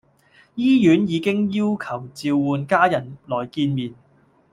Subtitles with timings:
[0.55, 1.77] 醫院已經要求
[2.11, 3.93] 召喚家人來見面